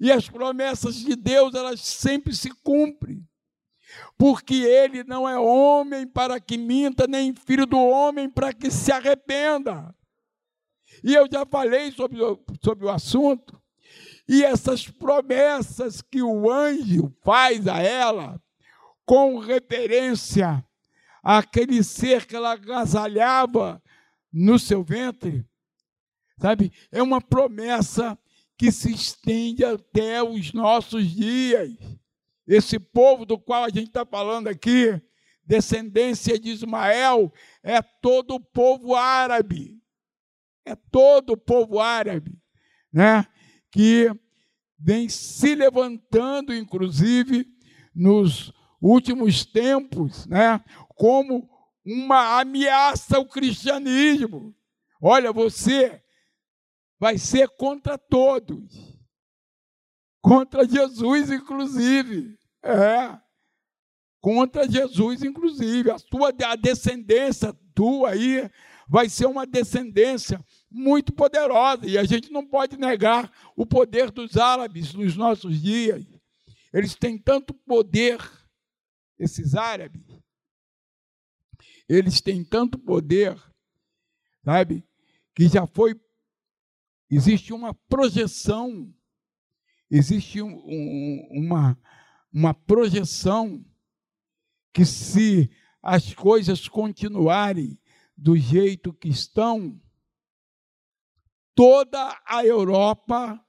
[0.00, 3.24] E as promessas de Deus, elas sempre se cumprem.
[4.18, 8.90] Porque ele não é homem para que minta, nem filho do homem para que se
[8.90, 9.94] arrependa.
[11.04, 12.18] E eu já falei sobre,
[12.60, 13.61] sobre o assunto.
[14.28, 18.40] E essas promessas que o anjo faz a ela,
[19.04, 20.64] com referência
[21.22, 23.82] àquele ser que ela agasalhava
[24.32, 25.44] no seu ventre,
[26.38, 26.72] sabe?
[26.90, 28.18] É uma promessa
[28.56, 31.72] que se estende até os nossos dias.
[32.46, 35.00] Esse povo do qual a gente está falando aqui,
[35.44, 37.32] descendência de Ismael,
[37.62, 39.80] é todo o povo árabe.
[40.64, 42.38] É todo o povo árabe,
[42.92, 43.26] né?
[43.72, 44.08] Que
[44.78, 47.46] vem se levantando, inclusive,
[47.94, 50.62] nos últimos tempos, né,
[50.94, 51.48] como
[51.84, 54.54] uma ameaça ao cristianismo.
[55.00, 56.00] Olha, você
[56.98, 58.96] vai ser contra todos,
[60.20, 62.38] contra Jesus, inclusive.
[62.62, 63.18] É,
[64.20, 65.90] contra Jesus, inclusive.
[65.90, 68.48] A tua a descendência tua aí
[68.88, 74.36] vai ser uma descendência muito poderosa, e a gente não pode negar o poder dos
[74.36, 76.04] árabes nos nossos dias.
[76.72, 78.18] Eles têm tanto poder,
[79.18, 80.02] esses árabes,
[81.88, 83.36] eles têm tanto poder,
[84.44, 84.84] sabe,
[85.34, 85.94] que já foi.
[87.10, 88.92] Existe uma projeção,
[89.90, 91.78] existe um, um, uma,
[92.32, 93.62] uma projeção
[94.72, 95.50] que, se
[95.82, 97.78] as coisas continuarem
[98.16, 99.78] do jeito que estão,
[101.54, 103.44] toda a Europa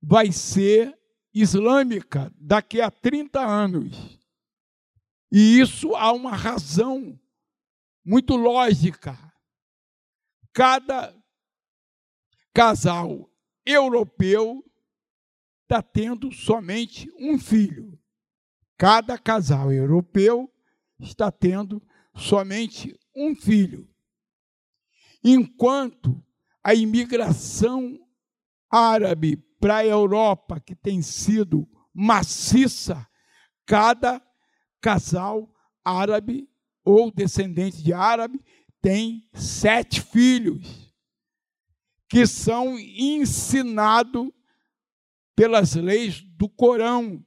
[0.00, 0.96] vai ser
[1.32, 4.18] islâmica daqui a 30 anos.
[5.30, 7.18] E isso há uma razão
[8.04, 9.18] muito lógica.
[10.52, 11.12] Cada
[12.54, 13.28] casal
[13.66, 14.64] europeu
[15.62, 17.98] está tendo somente um filho.
[18.78, 20.52] Cada casal europeu
[21.00, 21.82] está tendo
[22.14, 23.88] somente um filho.
[25.24, 26.23] Enquanto
[26.64, 28.00] a imigração
[28.70, 33.06] árabe para a Europa, que tem sido maciça,
[33.66, 34.20] cada
[34.80, 35.48] casal
[35.84, 36.48] árabe
[36.84, 38.42] ou descendente de árabe
[38.80, 40.92] tem sete filhos
[42.08, 44.30] que são ensinados
[45.34, 47.24] pelas leis do Corão.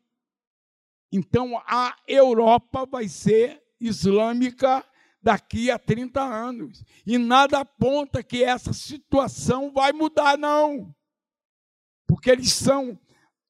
[1.12, 4.86] Então a Europa vai ser islâmica
[5.28, 6.86] daqui a 30 anos.
[7.06, 10.96] E nada aponta que essa situação vai mudar, não.
[12.08, 12.98] Porque eles são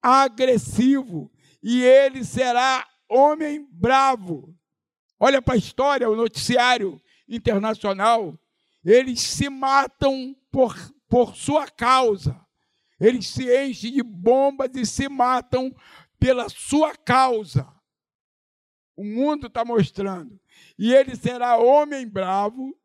[0.02, 1.30] agressivos
[1.62, 4.58] e ele será homem bravo.
[5.20, 7.00] Olha para a história, o noticiário
[7.30, 8.36] internacional.
[8.84, 10.76] Eles se matam por,
[11.08, 12.44] por sua causa.
[13.00, 15.72] Eles se enchem de bombas e se matam
[16.20, 17.72] pela sua causa.
[18.96, 20.42] O mundo está mostrando.
[20.78, 22.76] E ele será homem bravo,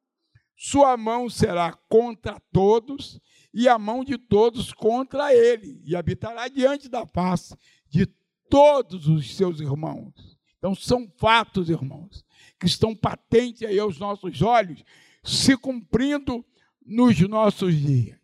[0.57, 3.20] sua mão será contra todos,
[3.53, 7.55] e a mão de todos contra ele, e habitará diante da face
[7.89, 8.07] de
[8.49, 10.39] todos os seus irmãos.
[10.59, 12.25] Então, são fatos, irmãos,
[12.59, 14.85] que estão patentes aí aos nossos olhos,
[15.25, 16.45] se cumprindo
[16.85, 18.18] nos nossos dias.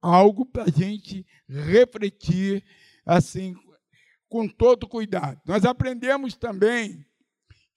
[0.00, 2.64] Algo para a gente refletir,
[3.04, 3.54] assim,
[4.28, 5.40] com todo cuidado.
[5.44, 7.04] Nós aprendemos também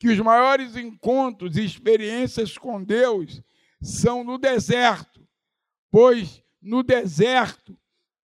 [0.03, 3.41] que os maiores encontros e experiências com Deus
[3.81, 5.25] são no deserto,
[5.89, 7.73] pois no deserto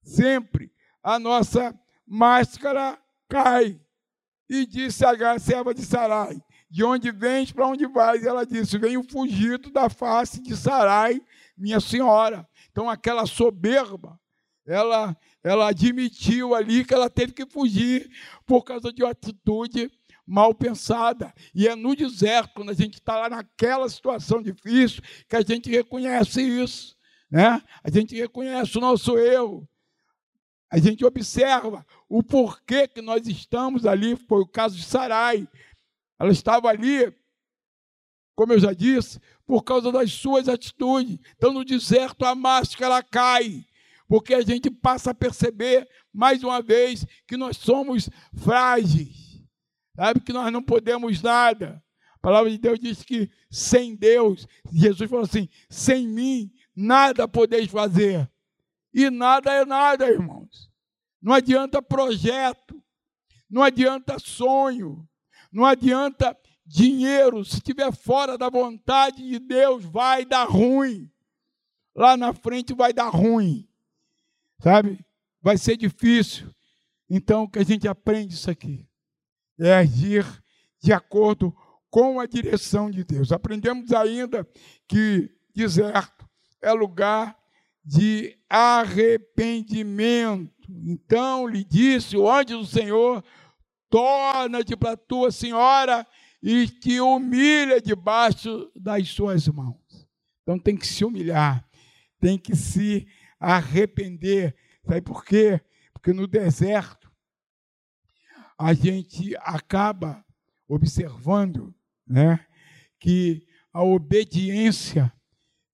[0.03, 1.73] sempre a nossa
[2.05, 2.99] máscara
[3.29, 3.79] cai.
[4.49, 8.25] E disse a serva de Sarai: De onde vens, para onde vais?
[8.25, 11.21] Ela disse: Venho fugido da face de Sarai,
[11.57, 12.45] minha senhora.
[12.69, 14.19] Então, aquela soberba,
[14.67, 18.09] ela ela admitiu ali que ela teve que fugir
[18.45, 19.89] por causa de uma atitude
[20.29, 21.33] mal pensada.
[21.53, 25.69] E é no deserto, quando a gente está lá naquela situação difícil, que a gente
[25.69, 26.95] reconhece isso.
[27.29, 27.61] Né?
[27.83, 29.67] A gente reconhece o nosso erro.
[30.71, 34.15] A gente observa o porquê que nós estamos ali.
[34.15, 35.47] Foi o caso de Sarai.
[36.19, 37.11] Ela estava ali,
[38.35, 41.17] como eu já disse, por causa das suas atitudes.
[41.35, 43.65] Então, no deserto, a máscara cai
[44.09, 49.28] porque a gente passa a perceber, mais uma vez, que nós somos frágeis,
[49.99, 50.21] sabe?
[50.21, 51.83] Que nós não podemos nada.
[52.15, 57.69] A palavra de Deus diz que sem Deus, Jesus falou assim: sem mim, nada podeis
[57.69, 58.29] fazer.
[58.93, 60.69] E nada é nada, irmãos.
[61.21, 62.81] Não adianta projeto,
[63.49, 65.05] não adianta sonho,
[65.51, 66.35] não adianta
[66.65, 71.11] dinheiro, se estiver fora da vontade de Deus, vai dar ruim.
[71.93, 73.67] Lá na frente vai dar ruim.
[74.59, 75.05] Sabe?
[75.41, 76.53] Vai ser difícil.
[77.09, 78.88] Então, que a gente aprende isso aqui
[79.59, 80.25] é agir
[80.81, 81.53] de acordo
[81.89, 83.31] com a direção de Deus.
[83.31, 84.47] Aprendemos ainda
[84.87, 86.27] que deserto
[86.61, 87.37] é lugar
[87.83, 90.53] de arrependimento.
[90.69, 93.23] Então lhe disse o anjo do Senhor:
[93.89, 96.05] torna-te para a tua senhora
[96.41, 100.07] e te humilha debaixo das suas mãos.
[100.43, 101.67] Então tem que se humilhar,
[102.19, 103.07] tem que se
[103.39, 104.55] arrepender.
[104.85, 105.59] Sabe por quê?
[105.93, 106.98] Porque no deserto
[108.59, 110.25] a gente acaba
[110.67, 111.73] observando
[112.05, 112.45] né,
[112.99, 115.13] que a obediência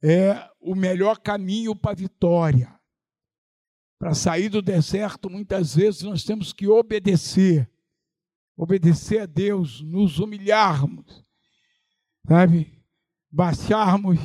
[0.03, 2.79] é o melhor caminho para a vitória.
[3.97, 7.69] Para sair do deserto, muitas vezes nós temos que obedecer.
[8.55, 11.23] Obedecer a Deus, nos humilharmos,
[12.27, 12.81] sabe?
[13.31, 14.19] Baixarmos,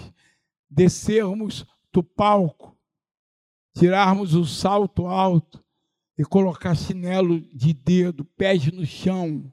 [0.68, 2.78] descermos do palco
[3.74, 5.64] tirarmos o salto alto
[6.20, 9.50] e colocar chinelo de dedo, pés no chão.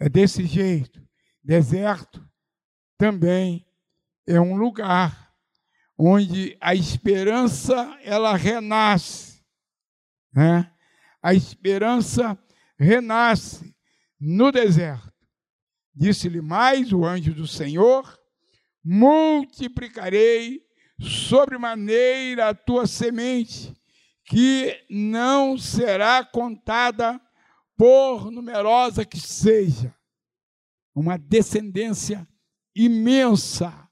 [0.00, 1.06] É desse jeito.
[1.44, 2.26] Deserto
[2.96, 3.66] também
[4.26, 5.30] é um lugar
[5.94, 9.44] onde a esperança ela renasce,
[10.32, 10.72] né?
[11.22, 12.38] A esperança
[12.78, 13.76] renasce
[14.18, 15.12] no deserto.
[15.94, 18.18] Disse-lhe mais o anjo do Senhor:
[18.82, 20.62] multiplicarei
[20.98, 23.77] sobremaneira a tua semente,
[24.28, 27.18] que não será contada
[27.76, 29.94] por numerosa que seja.
[30.94, 32.28] Uma descendência
[32.74, 33.88] imensa,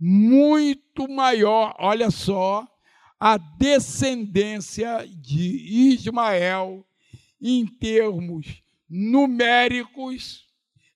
[0.00, 1.76] muito maior.
[1.78, 2.66] Olha só,
[3.20, 6.86] a descendência de Ismael,
[7.38, 10.46] em termos numéricos,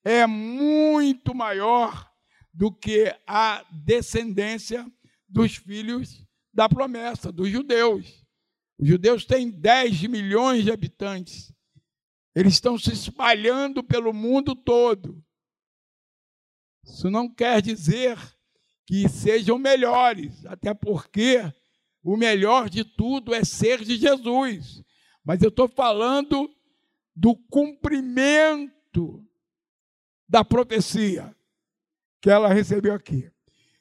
[0.03, 2.11] é muito maior
[2.55, 4.91] do que a descendência
[5.29, 8.25] dos filhos da promessa, dos judeus.
[8.81, 11.53] Os judeus têm 10 milhões de habitantes.
[12.35, 15.23] Eles estão se espalhando pelo mundo todo.
[16.83, 18.17] Isso não quer dizer
[18.87, 21.41] que sejam melhores, até porque
[22.03, 24.83] o melhor de tudo é ser de Jesus.
[25.23, 26.51] Mas eu estou falando
[27.15, 29.23] do cumprimento
[30.27, 31.37] da profecia
[32.23, 33.31] que ela recebeu aqui.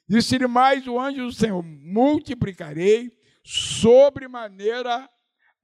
[0.06, 3.18] Disse-lhe mais o anjo do Senhor: multiplicarei
[3.50, 5.10] sobremaneira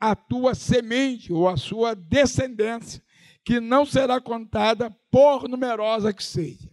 [0.01, 3.01] a tua semente ou a sua descendência,
[3.45, 6.69] que não será contada por numerosa que seja.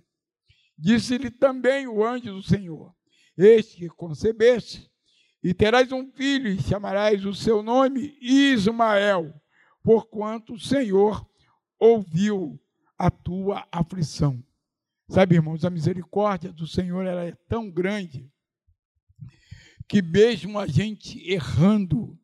[0.75, 2.91] Disse-lhe também o anjo do Senhor:
[3.37, 4.91] Este que concebeste,
[5.43, 9.39] e terás um filho, e chamarás o seu nome Ismael,
[9.83, 11.23] porquanto o Senhor
[11.79, 12.59] ouviu
[12.97, 14.43] a tua aflição.
[15.07, 18.32] Sabe, irmãos, a misericórdia do Senhor ela é tão grande
[19.93, 22.19] que mesmo a gente errando,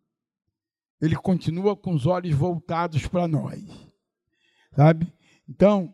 [0.99, 3.63] ele continua com os olhos voltados para nós.
[4.75, 5.13] Sabe?
[5.47, 5.93] Então,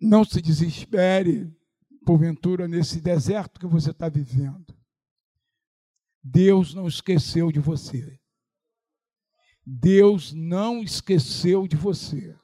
[0.00, 1.56] não se desespere,
[2.04, 4.76] porventura, nesse deserto que você está vivendo.
[6.20, 8.18] Deus não esqueceu de você.
[9.64, 12.36] Deus não esqueceu de você.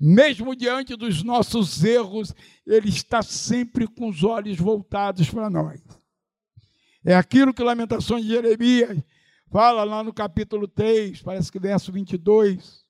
[0.00, 2.34] Mesmo diante dos nossos erros,
[2.66, 5.97] Ele está sempre com os olhos voltados para nós.
[7.08, 9.02] É aquilo que Lamentações de Jeremias
[9.50, 12.84] fala lá no capítulo 3, parece que verso 22.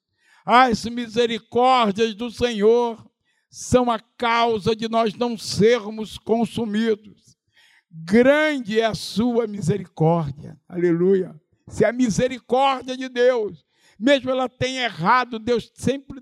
[0.44, 3.08] As misericórdias do Senhor
[3.48, 7.36] são a causa de nós não sermos consumidos.
[7.88, 10.60] Grande é a sua misericórdia.
[10.68, 11.40] Aleluia.
[11.68, 13.64] Se a misericórdia de Deus,
[13.96, 16.20] mesmo ela tenha errado, Deus sempre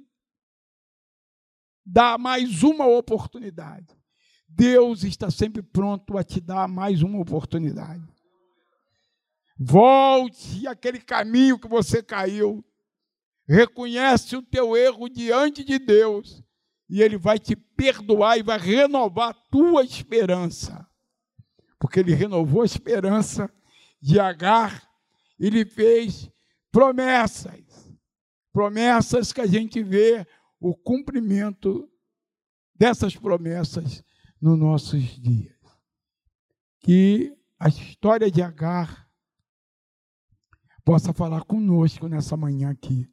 [1.83, 3.96] dá mais uma oportunidade.
[4.57, 8.03] Deus está sempre pronto a te dar mais uma oportunidade.
[9.59, 12.65] Volte àquele caminho que você caiu.
[13.47, 16.43] Reconhece o teu erro diante de Deus
[16.89, 20.89] e ele vai te perdoar e vai renovar a tua esperança.
[21.79, 23.53] Porque ele renovou a esperança
[24.01, 24.89] de Agar,
[25.39, 26.31] ele fez
[26.73, 27.95] promessas.
[28.55, 30.27] Promessas que a gente vê
[30.59, 31.91] o cumprimento
[32.75, 34.03] dessas promessas
[34.41, 35.57] nos nossos dias.
[36.81, 39.09] Que a história de Agar
[40.85, 43.09] possa falar conosco nessa manhã aqui,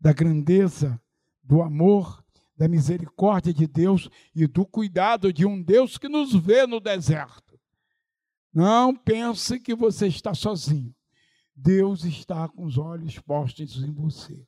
[0.00, 1.00] da grandeza,
[1.42, 2.24] do amor,
[2.56, 7.58] da misericórdia de Deus e do cuidado de um Deus que nos vê no deserto.
[8.52, 10.92] Não pense que você está sozinho.
[11.54, 14.47] Deus está com os olhos postos em você.